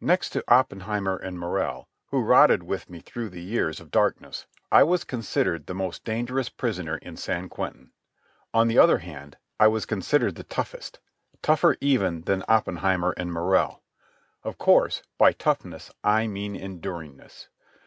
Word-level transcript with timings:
Next 0.00 0.30
to 0.30 0.42
Oppenheimer 0.48 1.14
and 1.18 1.38
Morrell, 1.38 1.88
who 2.06 2.22
rotted 2.22 2.62
with 2.62 2.88
me 2.88 3.00
through 3.00 3.28
the 3.28 3.42
years 3.42 3.80
of 3.80 3.90
darkness, 3.90 4.46
I 4.72 4.82
was 4.82 5.04
considered 5.04 5.66
the 5.66 5.74
most 5.74 6.04
dangerous 6.04 6.48
prisoner 6.48 6.96
in 6.96 7.18
San 7.18 7.50
Quentin. 7.50 7.90
On 8.54 8.68
the 8.68 8.78
other 8.78 8.96
hand 9.00 9.36
I 9.60 9.68
was 9.68 9.84
considered 9.84 10.36
the 10.36 10.44
toughest—tougher 10.44 11.76
even 11.82 12.22
than 12.22 12.44
Oppenheimer 12.48 13.12
and 13.18 13.30
Morrell. 13.30 13.82
Of 14.42 14.56
course 14.56 15.02
by 15.18 15.32
toughness 15.32 15.90
I 16.02 16.28
mean 16.28 16.56
enduringness. 16.56 17.48